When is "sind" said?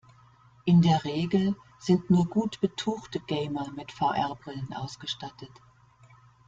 1.77-2.09